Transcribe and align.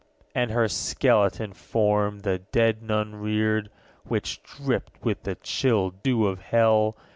_85 0.29 0.29
16. 0.31 0.41
And 0.41 0.51
her 0.53 0.67
skeleton 0.67 1.53
form 1.53 2.19
the 2.21 2.39
dead 2.39 2.81
Nun 2.81 3.17
reared 3.17 3.69
Which 4.03 4.41
dripped 4.41 5.05
with 5.05 5.21
the 5.21 5.35
chill 5.35 5.91
dew 5.91 6.25
of 6.25 6.41
hell. 6.41 6.97